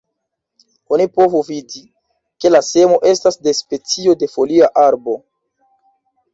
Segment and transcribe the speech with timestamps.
[0.95, 1.83] Oni povu vidi,
[2.41, 5.19] ke la semo estas de specio de folia arbo.